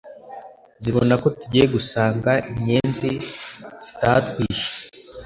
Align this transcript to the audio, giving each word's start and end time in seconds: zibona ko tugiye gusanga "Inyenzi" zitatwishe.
zibona 0.83 1.13
ko 1.21 1.27
tugiye 1.39 1.65
gusanga 1.75 2.31
"Inyenzi" 2.51 3.09
zitatwishe. 3.85 4.69